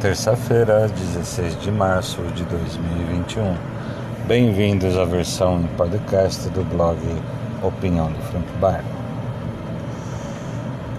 terça-feira, 0.00 0.86
16 0.86 1.60
de 1.60 1.72
março 1.72 2.22
de 2.34 2.44
2021. 2.44 3.56
Bem-vindos 4.28 4.96
à 4.96 5.04
versão 5.04 5.60
em 5.60 5.66
podcast 5.76 6.48
do 6.50 6.62
blog 6.62 6.98
Opinião 7.64 8.06
do 8.12 8.18
Franco 8.30 8.52
Bar. 8.60 8.84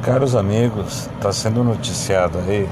Caros 0.04 0.36
amigos, 0.36 1.10
está 1.16 1.32
sendo 1.32 1.64
noticiado 1.64 2.40
aí 2.40 2.68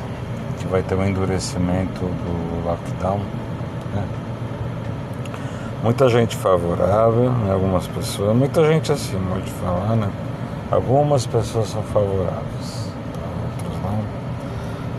que 0.60 0.68
vai 0.68 0.84
ter 0.84 0.96
um 0.96 1.06
endurecimento 1.06 2.02
do 2.02 2.66
lockdown. 2.66 3.20
Né? 3.96 4.04
Muita 5.82 6.10
gente 6.10 6.36
favorável, 6.36 7.32
né? 7.32 7.54
algumas 7.54 7.88
pessoas, 7.88 8.36
muita 8.36 8.66
gente 8.68 8.92
assim, 8.92 9.18
pode 9.30 9.50
falar, 9.52 9.96
né? 9.96 10.12
Algumas 10.70 11.26
pessoas 11.26 11.70
são 11.70 11.82
favoráveis 11.84 12.87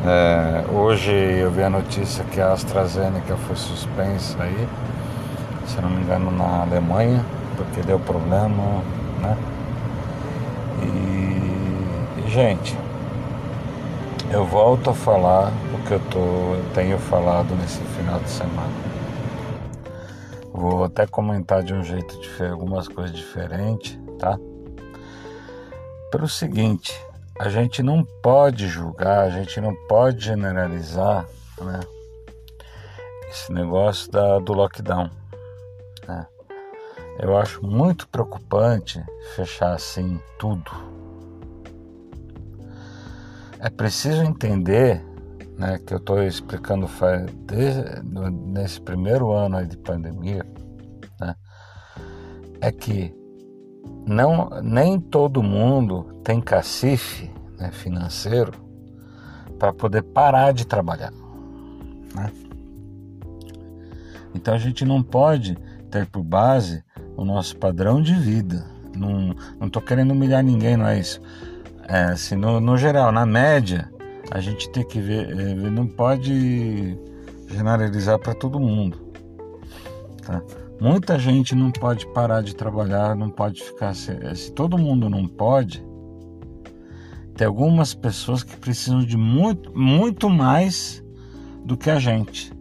é, 0.09 0.65
hoje 0.73 1.13
eu 1.13 1.51
vi 1.51 1.63
a 1.63 1.69
notícia 1.69 2.25
que 2.25 2.41
a 2.41 2.53
AstraZeneca 2.53 3.37
foi 3.37 3.57
suspensa 3.57 4.43
aí, 4.43 4.69
se 5.67 5.81
não 5.81 5.91
me 5.91 6.03
engano 6.03 6.31
na 6.31 6.63
Alemanha, 6.63 7.25
porque 7.57 7.83
deu 7.83 7.99
problema, 8.01 8.83
né? 9.21 9.37
E, 10.83 12.21
e 12.21 12.31
gente, 12.31 12.77
eu 14.31 14.45
volto 14.45 14.91
a 14.91 14.95
falar 14.95 15.53
o 15.75 15.87
que 15.87 15.93
eu, 15.93 16.01
tô, 16.11 16.19
eu 16.19 16.65
tenho 16.75 16.99
falado 16.99 17.55
nesse 17.57 17.81
final 17.97 18.19
de 18.21 18.31
semana. 18.31 18.89
Vou 20.53 20.85
até 20.85 21.07
comentar 21.07 21.63
de 21.63 21.75
um 21.75 21.85
jeito 21.85 22.19
diferente, 22.19 22.53
algumas 22.53 22.89
coisas 22.89 23.15
diferentes, 23.15 23.99
tá? 24.19 24.39
Pelo 26.11 26.29
seguinte, 26.29 26.99
a 27.39 27.49
gente 27.49 27.83
não 27.83 28.05
pode 28.05 28.67
julgar, 28.67 29.21
a 29.21 29.31
gente 29.31 29.61
não 29.61 29.73
pode 29.87 30.25
generalizar 30.25 31.25
né, 31.61 31.81
esse 33.31 33.53
negócio 33.53 34.11
da, 34.11 34.41
do 34.41 34.53
lockdown. 34.53 35.09
Né? 36.07 36.27
Eu 37.21 37.37
acho 37.37 37.65
muito 37.65 38.09
preocupante 38.09 39.01
fechar 39.37 39.73
assim 39.73 40.21
tudo. 40.37 40.71
É 43.61 43.71
preciso 43.71 44.23
entender, 44.23 45.05
né, 45.57 45.79
que 45.79 45.95
eu 45.95 45.99
estou 45.99 46.23
explicando 46.23 46.89
desde, 47.47 48.03
nesse 48.53 48.81
primeiro 48.81 49.33
ano 49.33 49.65
de 49.65 49.77
pandemia, 49.77 50.45
né, 51.21 51.37
é 52.61 52.73
que 52.73 53.18
não, 54.07 54.51
nem 54.63 54.99
todo 54.99 55.43
mundo 55.43 56.21
tem 56.25 56.41
cacife 56.41 57.31
né, 57.59 57.71
financeiro 57.71 58.53
para 59.59 59.73
poder 59.73 60.03
parar 60.03 60.53
de 60.53 60.67
trabalhar. 60.67 61.13
Né? 62.15 62.33
Então 64.35 64.55
a 64.55 64.59
gente 64.59 64.85
não 64.85 65.03
pode 65.03 65.57
ter 65.91 66.07
por 66.07 66.23
base 66.23 66.83
o 67.17 67.25
nosso 67.25 67.57
padrão 67.57 68.01
de 68.01 68.15
vida. 68.15 68.65
Não 68.97 69.35
estou 69.67 69.83
querendo 69.83 70.13
humilhar 70.13 70.43
ninguém, 70.43 70.77
não 70.77 70.87
é 70.87 70.99
isso. 70.99 71.21
É, 71.89 72.05
assim, 72.05 72.37
no, 72.37 72.61
no 72.61 72.77
geral, 72.77 73.11
na 73.11 73.25
média, 73.25 73.91
a 74.31 74.41
gente 74.41 74.71
tem 74.71 74.85
que 74.85 75.01
ver, 75.01 75.31
é, 75.31 75.55
não 75.55 75.87
pode 75.87 76.99
generalizar 77.49 78.19
para 78.19 78.35
todo 78.35 78.61
mundo. 78.61 78.99
Tá? 80.23 80.43
Muita 80.81 81.19
gente 81.19 81.55
não 81.55 81.73
pode 81.73 82.07
parar 82.13 82.43
de 82.43 82.55
trabalhar, 82.55 83.17
não 83.17 83.31
pode 83.31 83.63
ficar. 83.63 83.95
Se, 83.95 84.13
se 84.37 84.53
todo 84.53 84.79
mundo 84.79 85.11
não 85.11 85.27
pode, 85.27 85.85
tem 87.37 87.47
algumas 87.47 87.95
pessoas 87.95 88.43
que 88.43 88.57
precisam 88.57 89.01
de 89.01 89.17
muito, 89.17 89.77
muito 89.77 90.31
mais 90.31 91.03
do 91.65 91.77
que 91.77 91.91
a 91.91 91.99
gente. 91.99 92.53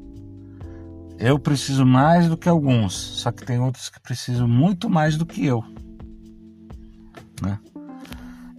Eu 1.20 1.40
preciso 1.40 1.86
mais 1.86 2.28
do 2.28 2.38
que 2.38 2.50
alguns, 2.50 2.94
só 2.94 3.32
que 3.32 3.46
tem 3.46 3.60
outros 3.60 3.90
que 3.90 4.00
precisam 4.00 4.48
muito 4.48 4.90
mais 4.90 5.18
do 5.18 5.26
que 5.26 5.46
eu. 5.46 5.64
Né? 7.42 7.60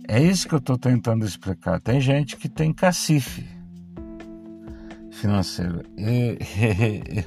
É 0.08 0.22
isso 0.22 0.48
que 0.48 0.54
eu 0.54 0.58
estou 0.58 0.78
tentando 0.78 1.24
explicar. 1.24 1.80
Tem 1.80 2.00
gente 2.00 2.36
que 2.36 2.48
tem 2.48 2.72
cacife 2.72 3.46
financeiro. 5.10 5.82
E, 5.96 6.38
e, 7.20 7.24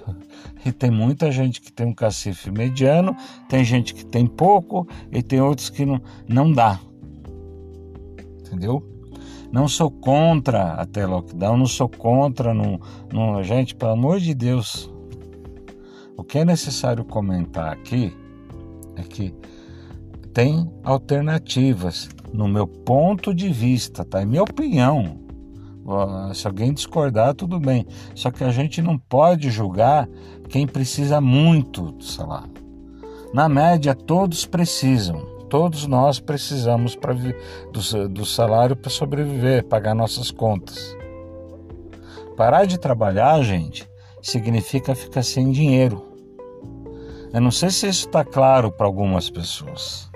e, 0.66 0.72
tem 0.72 0.92
muita 0.92 1.32
gente 1.32 1.62
que 1.62 1.72
tem 1.72 1.88
um 1.88 1.94
cacife 1.94 2.52
mediano, 2.52 3.16
tem 3.50 3.64
gente 3.64 3.94
que 3.94 4.06
tem 4.06 4.26
pouco 4.26 4.88
e 5.12 5.22
tem 5.22 5.42
outros 5.42 5.70
que 5.70 5.86
não, 5.86 6.02
não 6.28 6.52
dá. 6.52 6.80
Entendeu? 8.40 8.84
Não 9.52 9.68
sou 9.68 9.92
contra 9.92 10.74
até 10.76 11.06
lockdown, 11.06 11.58
não 11.58 11.66
sou 11.66 11.90
contra. 11.90 12.54
No, 12.54 12.80
no, 13.12 13.44
gente, 13.44 13.76
pelo 13.76 13.92
amor 13.92 14.20
de 14.20 14.34
Deus, 14.34 14.90
o 16.16 16.24
que 16.24 16.40
é 16.40 16.46
necessário 16.46 17.04
comentar 17.04 17.72
aqui 17.72 18.16
é 18.96 19.02
que 19.04 19.34
tem 20.34 20.72
alternativas, 20.84 22.10
no 22.32 22.48
meu 22.48 22.66
ponto 22.66 23.34
de 23.34 23.50
vista, 23.50 24.06
tá? 24.06 24.22
É 24.22 24.26
minha 24.26 24.44
opinião. 24.44 25.20
Se 26.34 26.48
alguém 26.48 26.74
discordar, 26.74 27.34
tudo 27.34 27.60
bem. 27.60 27.86
Só 28.16 28.32
que 28.32 28.44
a 28.44 28.52
gente 28.52 28.82
não 28.82 28.98
pode 28.98 29.50
julgar 29.50 30.08
quem 30.50 30.68
precisa 30.68 31.20
muito 31.20 31.92
do 31.92 32.04
salário. 32.04 32.52
Na 33.34 33.50
média, 33.50 33.96
todos 33.96 34.46
precisam. 34.46 35.26
Todos 35.50 35.86
nós 35.86 36.20
precisamos 36.20 36.98
do, 37.74 38.10
do 38.10 38.26
salário 38.26 38.76
para 38.76 38.90
sobreviver, 38.90 39.66
pagar 39.66 39.94
nossas 39.94 40.32
contas. 40.32 40.96
Parar 42.38 42.66
de 42.66 42.78
trabalhar, 42.78 43.42
gente, 43.44 43.88
significa 44.22 44.96
ficar 44.96 45.24
sem 45.24 45.52
dinheiro. 45.52 46.08
Eu 47.34 47.42
não 47.42 47.52
sei 47.52 47.70
se 47.70 47.88
isso 47.88 48.08
está 48.08 48.24
claro 48.24 48.72
para 48.72 48.86
algumas 48.86 49.30
pessoas. 49.30 50.10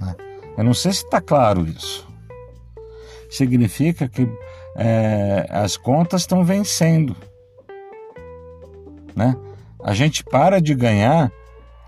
Né? 0.00 0.14
Eu 0.56 0.64
não 0.64 0.74
sei 0.74 0.92
se 0.92 1.04
está 1.04 1.20
claro 1.20 1.66
isso 1.66 2.11
significa 3.36 4.08
que 4.08 4.28
é, 4.76 5.46
as 5.50 5.76
contas 5.76 6.22
estão 6.22 6.44
vencendo. 6.44 7.16
Né? 9.14 9.36
A 9.82 9.94
gente 9.94 10.22
para 10.24 10.60
de 10.60 10.74
ganhar 10.74 11.32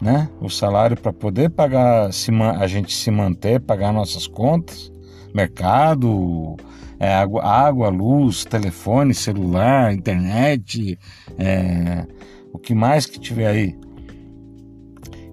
né, 0.00 0.28
o 0.41 0.49
salário 0.49 0.97
para 0.97 1.12
poder 1.12 1.50
pagar, 1.50 2.12
se, 2.12 2.31
a 2.32 2.66
gente 2.66 2.94
se 2.94 3.10
manter, 3.10 3.60
pagar 3.60 3.93
nossas 3.93 4.27
contas, 4.27 4.93
mercado, 5.34 6.56
é, 6.99 7.15
água, 7.15 7.44
água, 7.44 7.88
luz, 7.88 8.44
telefone, 8.44 9.15
celular, 9.15 9.93
internet, 9.93 10.99
é, 11.38 12.06
o 12.53 12.59
que 12.59 12.75
mais 12.75 13.06
que 13.06 13.19
tiver 13.19 13.49
aí. 13.49 13.78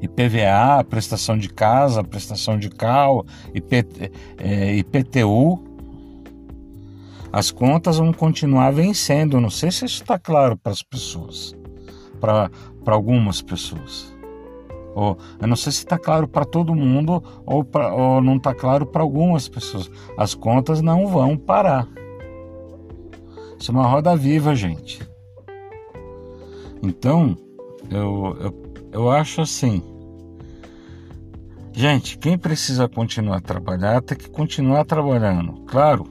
IPVA, 0.01 0.83
prestação 0.89 1.37
de 1.37 1.47
casa, 1.47 2.03
prestação 2.03 2.57
de 2.57 2.69
carro, 2.69 3.23
IP, 3.53 3.85
é, 4.39 4.75
IPTU, 4.75 5.70
as 7.31 7.51
contas 7.51 7.97
vão 7.97 8.11
continuar 8.11 8.71
vencendo. 8.71 9.39
não 9.39 9.49
sei 9.49 9.71
se 9.71 9.85
isso 9.85 10.01
está 10.01 10.19
claro 10.19 10.57
para 10.57 10.71
as 10.71 10.83
pessoas, 10.83 11.55
para 12.19 12.49
algumas 12.87 13.41
pessoas. 13.41 14.11
Ou, 14.93 15.17
eu 15.39 15.47
não 15.47 15.55
sei 15.55 15.71
se 15.71 15.79
está 15.79 15.97
claro 15.97 16.27
para 16.27 16.43
todo 16.43 16.75
mundo 16.75 17.23
ou, 17.45 17.63
pra, 17.63 17.93
ou 17.93 18.21
não 18.21 18.35
está 18.35 18.53
claro 18.53 18.85
para 18.85 19.01
algumas 19.01 19.47
pessoas. 19.47 19.89
As 20.17 20.33
contas 20.33 20.81
não 20.81 21.07
vão 21.07 21.37
parar. 21.37 21.87
Isso 23.57 23.71
é 23.71 23.73
uma 23.73 23.87
roda 23.87 24.15
viva, 24.15 24.53
gente. 24.53 25.01
Então, 26.83 27.37
eu, 27.89 28.35
eu, 28.41 28.73
eu 28.91 29.09
acho 29.09 29.41
assim. 29.41 29.81
Gente, 31.71 32.17
quem 32.17 32.37
precisa 32.37 32.89
continuar 32.89 33.37
a 33.37 33.41
trabalhar 33.41 34.01
tem 34.01 34.17
que 34.17 34.29
continuar 34.29 34.83
trabalhando. 34.83 35.61
Claro, 35.67 36.05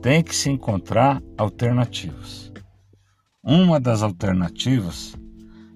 tem 0.00 0.22
que 0.22 0.34
se 0.34 0.50
encontrar 0.50 1.22
alternativas. 1.36 2.52
Uma 3.42 3.78
das 3.78 4.02
alternativas 4.02 5.14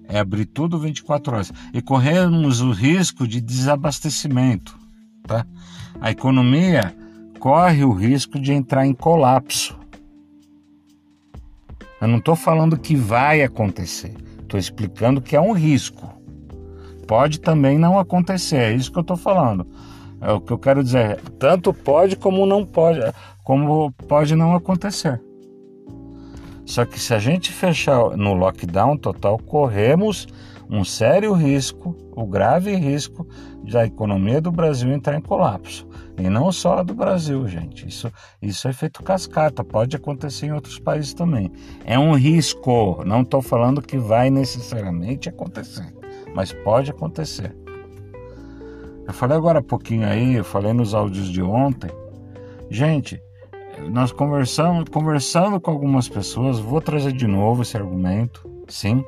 é 0.07 0.19
abrir 0.19 0.45
tudo 0.45 0.77
24 0.77 1.33
horas 1.33 1.53
e 1.73 1.81
corrermos 1.81 2.59
o 2.59 2.71
risco 2.71 3.27
de 3.27 3.39
desabastecimento, 3.39 4.77
tá? 5.25 5.45
A 6.01 6.11
economia 6.11 6.93
corre 7.39 7.83
o 7.83 7.93
risco 7.93 8.39
de 8.39 8.51
entrar 8.51 8.85
em 8.85 8.93
colapso. 8.93 9.79
Eu 12.01 12.07
não 12.07 12.17
estou 12.17 12.35
falando 12.35 12.77
que 12.77 12.95
vai 12.95 13.41
acontecer, 13.41 14.15
estou 14.41 14.59
explicando 14.59 15.21
que 15.21 15.35
é 15.35 15.41
um 15.41 15.53
risco. 15.53 16.11
Pode 17.07 17.39
também 17.39 17.77
não 17.77 17.97
acontecer, 17.97 18.57
é 18.57 18.73
isso 18.73 18.91
que 18.91 18.97
eu 18.97 19.01
estou 19.01 19.17
falando. 19.17 19.65
É 20.21 20.31
o 20.31 20.39
que 20.39 20.53
eu 20.53 20.59
quero 20.59 20.83
dizer, 20.83 21.19
tanto 21.39 21.73
pode 21.73 22.15
como 22.15 22.45
não 22.45 22.63
pode, 22.63 22.99
como 23.43 23.91
pode 24.07 24.35
não 24.35 24.55
acontecer. 24.55 25.19
Só 26.63 26.85
que 26.85 26.99
se 26.99 27.13
a 27.13 27.19
gente 27.19 27.51
fechar 27.51 28.15
no 28.15 28.33
lockdown 28.33 28.95
total, 28.97 29.37
corremos 29.39 30.27
um 30.69 30.85
sério 30.85 31.33
risco, 31.33 31.95
o 32.15 32.25
grave 32.25 32.73
risco 32.75 33.27
da 33.69 33.85
economia 33.85 34.39
do 34.39 34.51
Brasil 34.51 34.89
entrar 34.93 35.17
em 35.17 35.21
colapso. 35.21 35.85
E 36.17 36.29
não 36.29 36.51
só 36.51 36.83
do 36.83 36.93
Brasil, 36.93 37.45
gente. 37.47 37.87
Isso, 37.87 38.11
isso 38.41 38.67
é 38.67 38.71
efeito 38.71 39.03
cascata, 39.03 39.63
pode 39.63 39.95
acontecer 39.95 40.45
em 40.45 40.53
outros 40.53 40.79
países 40.79 41.13
também. 41.13 41.51
É 41.83 41.99
um 41.99 42.13
risco, 42.13 43.03
não 43.05 43.21
estou 43.21 43.41
falando 43.41 43.81
que 43.81 43.97
vai 43.97 44.29
necessariamente 44.29 45.27
acontecer, 45.27 45.93
mas 46.33 46.53
pode 46.53 46.91
acontecer. 46.91 47.53
Eu 49.11 49.13
falei 49.13 49.35
agora 49.35 49.59
há 49.59 49.61
pouquinho 49.61 50.07
aí, 50.07 50.35
eu 50.35 50.43
falei 50.45 50.71
nos 50.71 50.93
áudios 50.93 51.27
de 51.27 51.41
ontem. 51.41 51.91
Gente, 52.69 53.21
nós 53.89 54.13
conversamos, 54.13 54.85
conversando 54.89 55.59
com 55.59 55.69
algumas 55.69 56.07
pessoas, 56.07 56.59
vou 56.59 56.79
trazer 56.79 57.11
de 57.11 57.27
novo 57.27 57.61
esse 57.61 57.75
argumento, 57.75 58.49
sim. 58.69 59.03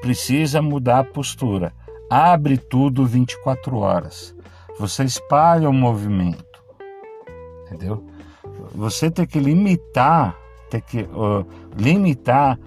Precisa 0.00 0.60
mudar 0.60 0.98
a 0.98 1.04
postura. 1.04 1.72
Abre 2.10 2.58
tudo 2.58 3.06
24 3.06 3.76
horas. 3.76 4.34
Você 4.76 5.04
espalha 5.04 5.70
o 5.70 5.72
movimento. 5.72 6.44
Entendeu? 7.66 8.04
Você 8.74 9.12
tem 9.12 9.24
que 9.24 9.38
limitar, 9.38 10.36
tem 10.68 10.80
que 10.80 11.02
uh, 11.02 11.46
limitar 11.76 12.58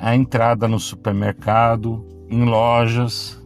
a 0.00 0.14
entrada 0.14 0.68
no 0.68 0.78
supermercado, 0.78 2.06
em 2.30 2.44
lojas, 2.44 3.41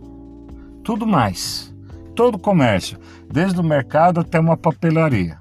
tudo 0.86 1.04
mais. 1.04 1.74
Todo 2.14 2.38
comércio, 2.38 2.96
desde 3.28 3.60
o 3.60 3.64
mercado 3.64 4.20
até 4.20 4.38
uma 4.38 4.56
papelaria. 4.56 5.36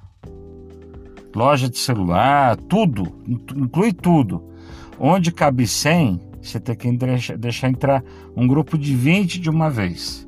Loja 1.35 1.69
de 1.69 1.77
celular, 1.77 2.57
tudo, 2.57 3.15
inclui 3.55 3.93
tudo. 3.93 4.43
Onde 4.99 5.31
cabe 5.31 5.67
100, 5.67 6.19
você 6.41 6.59
tem 6.59 6.75
que 6.75 7.37
deixar 7.37 7.69
entrar 7.69 8.03
um 8.35 8.47
grupo 8.47 8.75
de 8.75 8.95
20 8.95 9.39
de 9.39 9.47
uma 9.47 9.69
vez. 9.69 10.27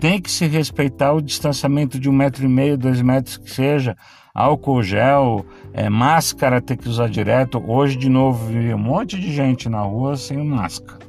Tem 0.00 0.20
que 0.20 0.30
se 0.30 0.46
respeitar 0.46 1.12
o 1.12 1.22
distanciamento 1.22 1.96
de 1.96 2.10
um 2.10 2.12
metro 2.12 2.44
e 2.44 2.48
meio, 2.48 2.76
dois 2.76 3.00
metros 3.00 3.36
que 3.36 3.50
seja, 3.50 3.96
álcool 4.34 4.82
gel, 4.82 5.46
é, 5.72 5.88
máscara 5.88 6.60
tem 6.60 6.76
que 6.76 6.88
usar 6.88 7.08
direto. 7.08 7.62
Hoje, 7.64 7.96
de 7.96 8.08
novo, 8.08 8.46
vi 8.46 8.74
um 8.74 8.78
monte 8.78 9.16
de 9.18 9.32
gente 9.32 9.68
na 9.68 9.82
rua 9.82 10.16
sem 10.16 10.44
máscara. 10.44 11.06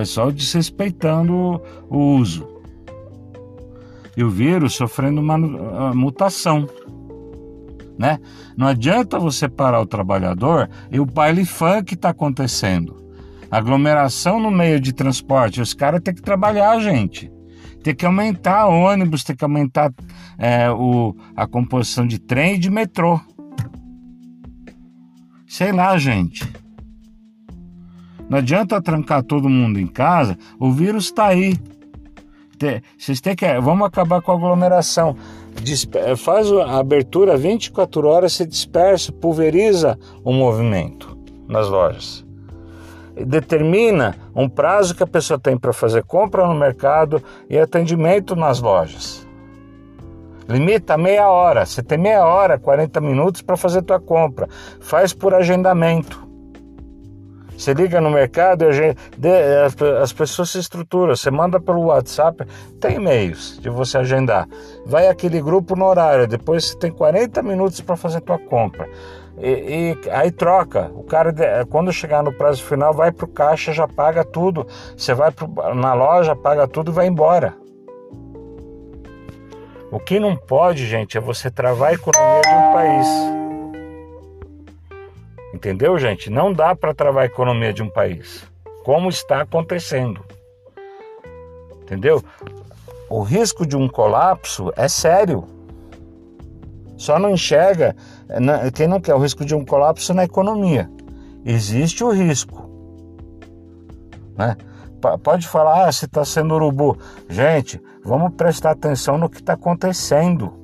Pessoal 0.00 0.32
desrespeitando 0.32 1.60
o 1.90 1.98
uso. 2.16 2.48
E 4.16 4.24
o 4.24 4.30
vírus 4.30 4.74
sofrendo 4.74 5.20
uma 5.20 5.36
mutação. 5.92 6.66
Né? 7.98 8.18
Não 8.56 8.66
adianta 8.66 9.18
você 9.18 9.46
parar 9.46 9.78
o 9.78 9.86
trabalhador 9.86 10.70
e 10.90 10.98
o 10.98 11.04
baile 11.04 11.44
funk 11.44 11.92
está 11.92 12.08
acontecendo. 12.08 12.96
Aglomeração 13.50 14.40
no 14.40 14.50
meio 14.50 14.80
de 14.80 14.94
transporte, 14.94 15.60
os 15.60 15.74
caras 15.74 16.00
têm 16.00 16.14
que 16.14 16.22
trabalhar, 16.22 16.80
gente. 16.80 17.30
Tem 17.82 17.94
que 17.94 18.06
aumentar 18.06 18.68
ônibus, 18.68 19.22
tem 19.22 19.36
que 19.36 19.44
aumentar 19.44 19.92
é, 20.38 20.70
o, 20.70 21.14
a 21.36 21.46
composição 21.46 22.06
de 22.06 22.18
trem 22.18 22.54
e 22.54 22.58
de 22.58 22.70
metrô. 22.70 23.20
Sei 25.46 25.72
lá, 25.72 25.98
gente. 25.98 26.50
Não 28.30 28.38
adianta 28.38 28.80
trancar 28.80 29.24
todo 29.24 29.48
mundo 29.48 29.80
em 29.80 29.88
casa, 29.88 30.38
o 30.56 30.70
vírus 30.70 31.06
está 31.06 31.26
aí. 31.26 31.58
Vocês 32.96 33.20
têm 33.20 33.34
que. 33.34 33.44
Vamos 33.60 33.84
acabar 33.84 34.22
com 34.22 34.30
a 34.30 34.36
aglomeração. 34.36 35.16
faz 36.16 36.52
a 36.52 36.78
abertura 36.78 37.36
24 37.36 38.06
horas, 38.06 38.34
se 38.34 38.46
dispersa, 38.46 39.10
pulveriza 39.10 39.98
o 40.22 40.32
movimento 40.32 41.18
nas 41.48 41.68
lojas. 41.68 42.24
Determina 43.16 44.14
um 44.32 44.48
prazo 44.48 44.94
que 44.94 45.02
a 45.02 45.08
pessoa 45.08 45.38
tem 45.38 45.58
para 45.58 45.72
fazer 45.72 46.04
compra 46.04 46.46
no 46.46 46.54
mercado 46.54 47.20
e 47.48 47.58
atendimento 47.58 48.36
nas 48.36 48.60
lojas. 48.60 49.26
Limita 50.48 50.96
meia 50.96 51.28
hora. 51.28 51.66
Você 51.66 51.82
tem 51.82 51.98
meia 51.98 52.24
hora, 52.24 52.60
40 52.60 53.00
minutos 53.00 53.42
para 53.42 53.56
fazer 53.56 53.82
tua 53.82 53.98
compra. 53.98 54.48
Faz 54.80 55.12
por 55.12 55.34
agendamento. 55.34 56.29
Você 57.60 57.74
liga 57.74 58.00
no 58.00 58.08
mercado 58.08 58.64
e 58.64 58.72
gente, 58.72 58.98
as 60.02 60.14
pessoas 60.14 60.48
se 60.48 60.58
estruturam. 60.58 61.14
Você 61.14 61.30
manda 61.30 61.60
pelo 61.60 61.82
WhatsApp, 61.82 62.46
tem 62.80 62.98
meios 62.98 63.58
de 63.60 63.68
você 63.68 63.98
agendar. 63.98 64.48
Vai 64.86 65.08
aquele 65.08 65.42
grupo 65.42 65.76
no 65.76 65.84
horário, 65.84 66.26
depois 66.26 66.64
você 66.64 66.78
tem 66.78 66.90
40 66.90 67.42
minutos 67.42 67.78
para 67.82 67.96
fazer 67.96 68.22
tua 68.22 68.38
compra. 68.38 68.88
E, 69.36 69.94
e, 70.06 70.10
aí 70.10 70.30
troca. 70.30 70.90
O 70.94 71.02
cara, 71.02 71.34
quando 71.68 71.92
chegar 71.92 72.22
no 72.22 72.32
prazo 72.32 72.64
final, 72.64 72.94
vai 72.94 73.12
para 73.12 73.26
o 73.26 73.28
caixa, 73.28 73.74
já 73.74 73.86
paga 73.86 74.24
tudo. 74.24 74.66
Você 74.96 75.12
vai 75.12 75.30
pro, 75.30 75.46
na 75.74 75.92
loja, 75.92 76.34
paga 76.34 76.66
tudo 76.66 76.90
e 76.90 76.94
vai 76.94 77.08
embora. 77.08 77.54
O 79.92 80.00
que 80.00 80.18
não 80.18 80.34
pode, 80.34 80.86
gente, 80.86 81.18
é 81.18 81.20
você 81.20 81.50
travar 81.50 81.90
a 81.90 81.92
economia 81.92 82.40
de 82.40 82.54
um 82.54 82.72
país. 82.72 83.39
Entendeu, 85.60 85.98
gente? 85.98 86.30
Não 86.30 86.54
dá 86.54 86.74
para 86.74 86.94
travar 86.94 87.24
a 87.24 87.26
economia 87.26 87.70
de 87.70 87.82
um 87.82 87.90
país, 87.90 88.50
como 88.82 89.10
está 89.10 89.42
acontecendo. 89.42 90.24
Entendeu? 91.82 92.24
O 93.10 93.20
risco 93.20 93.66
de 93.66 93.76
um 93.76 93.86
colapso 93.86 94.72
é 94.74 94.88
sério. 94.88 95.44
Só 96.96 97.18
não 97.18 97.28
enxerga 97.28 97.94
quem 98.74 98.88
não 98.88 99.02
quer 99.02 99.14
o 99.14 99.18
risco 99.18 99.44
de 99.44 99.54
um 99.54 99.62
colapso 99.62 100.14
na 100.14 100.24
economia. 100.24 100.90
Existe 101.44 102.02
o 102.02 102.08
risco. 102.08 102.70
Né? 104.38 104.56
Pode 105.22 105.46
falar, 105.46 105.88
ah, 105.88 105.92
se 105.92 106.06
está 106.06 106.24
sendo 106.24 106.54
urubu. 106.54 106.96
Gente, 107.28 107.78
vamos 108.02 108.32
prestar 108.32 108.70
atenção 108.70 109.18
no 109.18 109.28
que 109.28 109.40
está 109.40 109.52
acontecendo. 109.52 110.54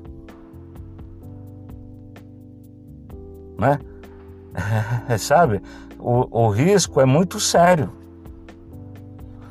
Né? 3.59 3.79
sabe? 5.19 5.63
O, 5.99 6.45
o 6.45 6.49
risco 6.49 7.01
é 7.01 7.05
muito 7.05 7.39
sério. 7.41 7.91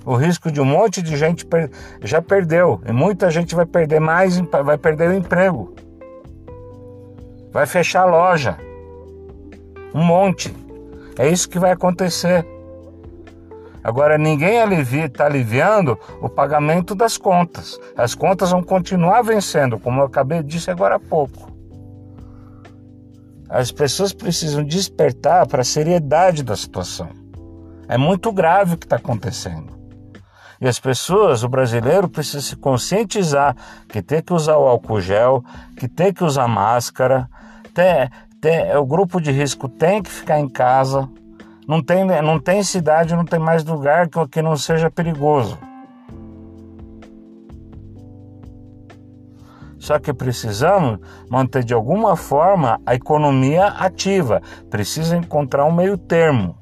O 0.05 0.15
risco 0.15 0.51
de 0.51 0.61
um 0.61 0.65
monte 0.65 1.01
de 1.01 1.17
gente 1.17 1.45
per 1.45 1.71
já 2.01 2.21
perdeu 2.21 2.79
e 2.87 2.91
muita 2.91 3.31
gente 3.31 3.55
vai 3.55 3.65
perder 3.65 3.99
mais, 3.99 4.37
vai 4.63 4.77
perder 4.77 5.09
o 5.09 5.13
emprego, 5.15 5.73
vai 7.51 7.65
fechar 7.65 8.01
a 8.01 8.05
loja, 8.05 8.55
um 9.95 10.03
monte. 10.03 10.55
É 11.17 11.27
isso 11.27 11.49
que 11.49 11.57
vai 11.57 11.71
acontecer. 11.71 12.45
Agora 13.83 14.17
ninguém 14.17 14.59
está 15.05 15.25
aliviando 15.25 15.97
o 16.21 16.29
pagamento 16.29 16.93
das 16.93 17.17
contas. 17.17 17.79
As 17.95 18.13
contas 18.13 18.51
vão 18.51 18.61
continuar 18.61 19.23
vencendo, 19.23 19.79
como 19.79 20.01
eu 20.01 20.05
acabei 20.05 20.43
de 20.43 20.49
dizer 20.49 20.71
agora 20.71 20.95
há 20.95 20.99
pouco. 20.99 21.54
As 23.49 23.71
pessoas 23.71 24.11
precisam 24.11 24.63
despertar 24.63 25.47
para 25.47 25.61
a 25.61 25.65
seriedade 25.65 26.43
da 26.43 26.55
situação. 26.55 27.09
É 27.87 27.97
muito 27.97 28.31
grave 28.31 28.73
o 28.73 28.77
que 28.77 28.85
está 28.85 28.95
acontecendo. 28.95 29.75
E 30.59 30.67
as 30.67 30.79
pessoas, 30.79 31.43
o 31.43 31.49
brasileiro, 31.49 32.09
precisa 32.09 32.41
se 32.41 32.55
conscientizar 32.55 33.55
que 33.87 34.01
tem 34.01 34.21
que 34.21 34.33
usar 34.33 34.57
o 34.57 34.67
álcool 34.67 35.01
gel, 35.01 35.43
que 35.77 35.87
tem 35.87 36.13
que 36.13 36.23
usar 36.23 36.47
máscara, 36.47 37.29
tem, 37.73 38.09
tem, 38.41 38.75
o 38.75 38.85
grupo 38.85 39.19
de 39.19 39.31
risco 39.31 39.67
tem 39.67 40.01
que 40.01 40.09
ficar 40.09 40.39
em 40.39 40.49
casa. 40.49 41.07
Não 41.67 41.83
tem, 41.83 42.05
não 42.05 42.39
tem 42.39 42.63
cidade, 42.63 43.15
não 43.15 43.25
tem 43.25 43.39
mais 43.39 43.63
lugar 43.63 44.07
que, 44.07 44.27
que 44.27 44.41
não 44.41 44.55
seja 44.55 44.89
perigoso. 44.89 45.57
Só 49.85 49.99
que 49.99 50.11
precisamos 50.11 50.97
manter 51.29 51.63
de 51.63 51.71
alguma 51.71 52.15
forma 52.15 52.81
a 52.87 52.95
economia 52.95 53.67
ativa. 53.67 54.41
Precisa 54.67 55.15
encontrar 55.15 55.63
um 55.63 55.71
meio 55.71 55.95
termo. 55.95 56.57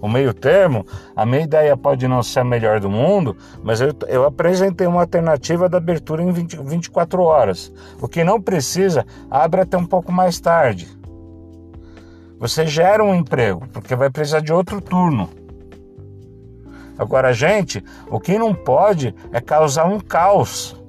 O 0.00 0.08
meio 0.08 0.32
termo, 0.32 0.86
a 1.16 1.26
minha 1.26 1.40
ideia 1.40 1.76
pode 1.76 2.06
não 2.06 2.22
ser 2.22 2.38
a 2.38 2.44
melhor 2.44 2.78
do 2.78 2.88
mundo, 2.88 3.36
mas 3.64 3.80
eu, 3.80 3.92
eu 4.06 4.24
apresentei 4.24 4.86
uma 4.86 5.00
alternativa 5.00 5.68
da 5.68 5.78
abertura 5.78 6.22
em 6.22 6.30
20, 6.30 6.58
24 6.62 7.20
horas. 7.20 7.72
O 8.00 8.06
que 8.06 8.22
não 8.22 8.40
precisa, 8.40 9.04
abre 9.28 9.62
até 9.62 9.76
um 9.76 9.84
pouco 9.84 10.12
mais 10.12 10.38
tarde. 10.38 10.86
Você 12.38 12.64
gera 12.64 13.02
um 13.02 13.12
emprego, 13.12 13.66
porque 13.72 13.96
vai 13.96 14.08
precisar 14.08 14.38
de 14.38 14.52
outro 14.52 14.80
turno. 14.80 15.28
Agora, 16.96 17.32
gente, 17.32 17.82
o 18.10 18.20
que 18.20 18.38
não 18.38 18.54
pode 18.54 19.14
é 19.32 19.40
causar 19.40 19.86
um 19.86 19.98
caos. 19.98 20.79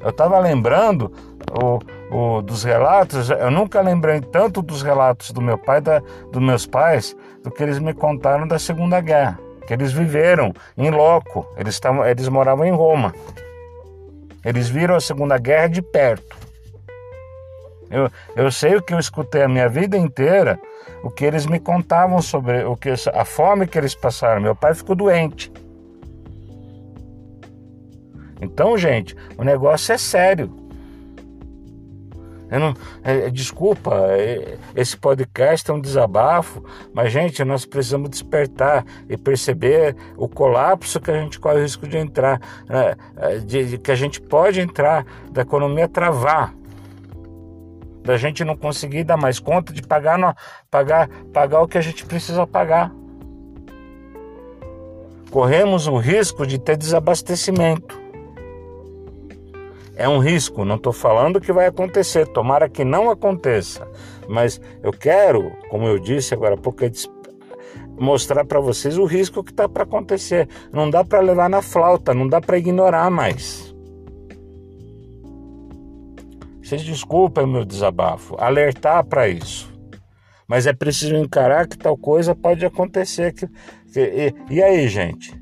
Eu 0.00 0.10
estava 0.10 0.38
lembrando 0.38 1.12
o, 1.50 1.78
o, 2.14 2.42
dos 2.42 2.62
relatos, 2.62 3.30
eu 3.30 3.50
nunca 3.50 3.80
lembrei 3.80 4.20
tanto 4.20 4.62
dos 4.62 4.82
relatos 4.82 5.30
do 5.30 5.40
meu 5.40 5.58
pai, 5.58 5.80
da, 5.80 6.00
dos 6.32 6.42
meus 6.42 6.66
pais, 6.66 7.16
do 7.42 7.50
que 7.50 7.62
eles 7.62 7.78
me 7.78 7.92
contaram 7.92 8.46
da 8.46 8.58
Segunda 8.58 9.00
Guerra, 9.00 9.38
que 9.66 9.72
eles 9.72 9.92
viveram 9.92 10.52
em 10.76 10.90
loco, 10.90 11.46
eles, 11.56 11.78
tavam, 11.80 12.06
eles 12.06 12.28
moravam 12.28 12.64
em 12.64 12.72
Roma. 12.72 13.12
Eles 14.44 14.68
viram 14.68 14.94
a 14.94 15.00
Segunda 15.00 15.36
Guerra 15.36 15.68
de 15.68 15.82
perto. 15.82 16.36
Eu, 17.90 18.10
eu 18.36 18.50
sei 18.52 18.76
o 18.76 18.82
que 18.82 18.94
eu 18.94 18.98
escutei 18.98 19.42
a 19.42 19.48
minha 19.48 19.68
vida 19.68 19.96
inteira, 19.96 20.60
o 21.02 21.10
que 21.10 21.24
eles 21.24 21.46
me 21.46 21.58
contavam 21.58 22.20
sobre 22.20 22.64
o 22.64 22.76
que 22.76 22.90
a 23.12 23.24
fome 23.24 23.66
que 23.66 23.78
eles 23.78 23.94
passaram. 23.94 24.40
Meu 24.40 24.54
pai 24.54 24.74
ficou 24.74 24.94
doente. 24.94 25.50
Então, 28.40 28.76
gente, 28.78 29.16
o 29.36 29.44
negócio 29.44 29.92
é 29.92 29.98
sério. 29.98 30.68
Não, 32.50 32.72
é, 33.04 33.26
é, 33.26 33.30
desculpa, 33.30 33.94
é, 34.08 34.56
esse 34.74 34.96
podcast 34.96 35.70
é 35.70 35.74
um 35.74 35.80
desabafo, 35.80 36.64
mas, 36.94 37.12
gente, 37.12 37.44
nós 37.44 37.66
precisamos 37.66 38.08
despertar 38.08 38.86
e 39.06 39.18
perceber 39.18 39.94
o 40.16 40.26
colapso 40.26 40.98
que 40.98 41.10
a 41.10 41.20
gente 41.20 41.38
corre 41.38 41.58
o 41.58 41.62
risco 41.62 41.86
de 41.86 41.98
entrar, 41.98 42.40
né, 42.66 42.94
é, 43.16 43.38
de, 43.38 43.64
de, 43.66 43.78
que 43.78 43.90
a 43.90 43.94
gente 43.94 44.18
pode 44.18 44.60
entrar, 44.60 45.04
da 45.30 45.42
economia 45.42 45.86
travar, 45.86 46.54
da 48.02 48.16
gente 48.16 48.42
não 48.42 48.56
conseguir 48.56 49.04
dar 49.04 49.18
mais 49.18 49.38
conta 49.38 49.70
de 49.70 49.82
pagar, 49.82 50.34
pagar, 50.70 51.08
pagar 51.34 51.60
o 51.60 51.68
que 51.68 51.76
a 51.76 51.82
gente 51.82 52.06
precisa 52.06 52.46
pagar. 52.46 52.90
Corremos 55.30 55.86
o 55.86 55.98
risco 55.98 56.46
de 56.46 56.58
ter 56.58 56.78
desabastecimento. 56.78 57.97
É 59.98 60.08
um 60.08 60.20
risco, 60.20 60.64
não 60.64 60.76
estou 60.76 60.92
falando 60.92 61.40
que 61.40 61.52
vai 61.52 61.66
acontecer, 61.66 62.24
tomara 62.28 62.68
que 62.68 62.84
não 62.84 63.10
aconteça, 63.10 63.84
mas 64.28 64.60
eu 64.80 64.92
quero, 64.92 65.50
como 65.68 65.88
eu 65.88 65.98
disse 65.98 66.32
agora 66.32 66.54
há 66.54 66.56
pouco, 66.56 66.84
é 66.84 66.90
mostrar 67.98 68.44
para 68.44 68.60
vocês 68.60 68.96
o 68.96 69.04
risco 69.04 69.42
que 69.42 69.50
está 69.50 69.68
para 69.68 69.82
acontecer. 69.82 70.48
Não 70.72 70.88
dá 70.88 71.04
para 71.04 71.18
levar 71.18 71.50
na 71.50 71.60
flauta, 71.60 72.14
não 72.14 72.28
dá 72.28 72.40
para 72.40 72.56
ignorar 72.56 73.10
mais. 73.10 73.74
Vocês 76.62 76.84
desculpem 76.84 77.42
o 77.42 77.48
meu 77.48 77.64
desabafo, 77.64 78.36
alertar 78.38 79.04
para 79.04 79.28
isso. 79.28 79.68
Mas 80.46 80.64
é 80.68 80.72
preciso 80.72 81.16
encarar 81.16 81.66
que 81.66 81.76
tal 81.76 81.96
coisa 81.96 82.36
pode 82.36 82.64
acontecer. 82.64 83.32
Que, 83.32 83.48
que, 83.92 84.00
e, 84.00 84.54
e, 84.54 84.62
aí, 84.62 84.86
gente? 84.86 85.34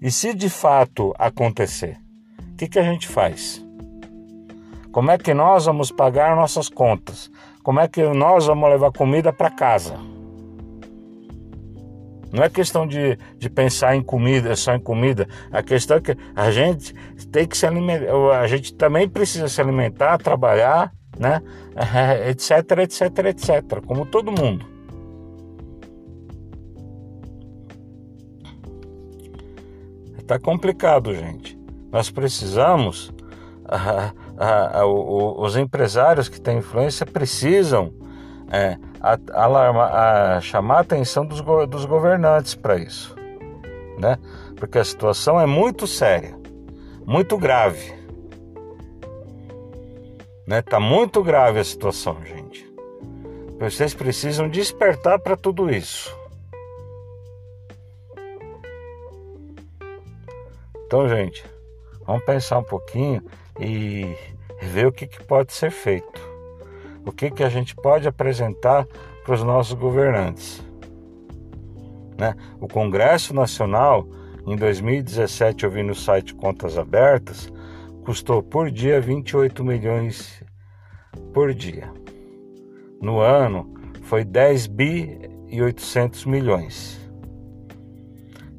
E 0.00 0.10
se 0.10 0.32
de 0.32 0.48
fato 0.48 1.12
acontecer? 1.18 1.98
O 2.52 2.56
que, 2.56 2.66
que 2.66 2.78
a 2.78 2.82
gente 2.82 3.06
faz? 3.06 3.62
Como 4.92 5.10
é 5.10 5.18
que 5.18 5.32
nós 5.32 5.66
vamos 5.66 5.92
pagar 5.92 6.34
nossas 6.34 6.68
contas? 6.68 7.30
Como 7.62 7.78
é 7.78 7.86
que 7.86 8.02
nós 8.02 8.46
vamos 8.46 8.68
levar 8.68 8.90
comida 8.90 9.32
para 9.32 9.50
casa? 9.50 9.96
Não 12.32 12.44
é 12.44 12.48
questão 12.48 12.86
de, 12.86 13.18
de 13.38 13.50
pensar 13.50 13.96
em 13.96 14.02
comida, 14.02 14.54
só 14.54 14.74
em 14.74 14.80
comida. 14.80 15.28
A 15.50 15.62
questão 15.62 15.96
é 15.96 16.00
que 16.00 16.16
a 16.34 16.50
gente 16.50 16.94
tem 17.30 17.46
que 17.46 17.56
se 17.56 17.66
alimentar, 17.66 18.40
a 18.40 18.46
gente 18.46 18.74
também 18.74 19.08
precisa 19.08 19.48
se 19.48 19.60
alimentar, 19.60 20.18
trabalhar, 20.18 20.92
né? 21.18 21.42
etc, 22.28 22.78
etc, 22.78 23.18
etc, 23.26 23.84
como 23.84 24.06
todo 24.06 24.30
mundo. 24.32 24.64
Está 30.18 30.38
complicado, 30.38 31.12
gente. 31.12 31.58
Nós 31.90 32.08
precisamos 32.10 33.12
a, 34.40 34.80
a, 34.80 34.86
o, 34.86 35.42
os 35.42 35.54
empresários 35.54 36.26
que 36.26 36.40
têm 36.40 36.58
influência 36.58 37.04
precisam 37.04 37.92
é, 38.50 38.78
chamar 40.40 40.78
a 40.78 40.80
atenção 40.80 41.26
dos, 41.26 41.42
dos 41.68 41.84
governantes 41.84 42.54
para 42.54 42.78
isso, 42.78 43.14
né? 43.98 44.16
Porque 44.56 44.78
a 44.78 44.84
situação 44.84 45.38
é 45.38 45.44
muito 45.44 45.86
séria, 45.86 46.34
muito 47.06 47.36
grave, 47.36 47.92
né? 50.46 50.62
Tá 50.62 50.80
muito 50.80 51.22
grave 51.22 51.60
a 51.60 51.64
situação, 51.64 52.16
gente. 52.24 52.68
Vocês 53.58 53.92
precisam 53.92 54.48
despertar 54.48 55.18
para 55.18 55.36
tudo 55.36 55.68
isso. 55.68 56.18
Então, 60.86 61.06
gente, 61.06 61.44
vamos 62.06 62.24
pensar 62.24 62.58
um 62.58 62.64
pouquinho 62.64 63.22
e 63.60 64.16
ver 64.62 64.86
o 64.86 64.92
que, 64.92 65.06
que 65.06 65.22
pode 65.22 65.52
ser 65.52 65.70
feito, 65.70 66.20
o 67.04 67.12
que, 67.12 67.30
que 67.30 67.44
a 67.44 67.48
gente 67.48 67.74
pode 67.74 68.08
apresentar 68.08 68.86
para 69.24 69.34
os 69.34 69.42
nossos 69.42 69.74
governantes. 69.74 70.62
Né? 72.18 72.34
O 72.60 72.66
Congresso 72.66 73.34
Nacional, 73.34 74.06
em 74.46 74.56
2017, 74.56 75.64
eu 75.64 75.70
vi 75.70 75.82
no 75.82 75.94
site 75.94 76.34
Contas 76.34 76.76
Abertas, 76.76 77.52
custou 78.04 78.42
por 78.42 78.70
dia 78.70 79.00
28 79.00 79.64
milhões 79.64 80.42
por 81.32 81.54
dia. 81.54 81.92
No 83.00 83.20
ano 83.20 83.72
foi 84.02 84.24
10 84.24 84.66
bi 84.66 85.30
e 85.48 85.62
800 85.62 86.26
milhões. 86.26 87.00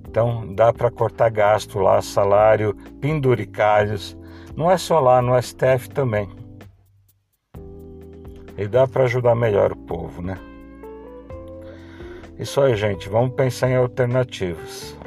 Então 0.08 0.54
dá 0.54 0.74
para 0.74 0.92
cortar 0.92 1.30
gasto 1.30 1.80
lá, 1.80 2.02
salário, 2.02 2.76
penduricalhos, 3.00 4.18
não 4.56 4.70
é 4.70 4.78
só 4.78 5.00
lá, 5.00 5.22
no 5.22 5.42
STF 5.42 5.90
também. 5.90 6.30
E 8.58 8.68
dá 8.68 8.86
para 8.88 9.06
ajudar 9.06 9.36
melhor 9.36 9.72
o 9.72 9.78
povo, 9.78 10.22
né? 10.22 10.38
Isso 12.38 12.60
aí, 12.62 12.76
gente. 12.76 13.10
Vamos 13.10 13.36
pensar 13.36 13.70
em 13.70 13.76
alternativas. 13.76 14.98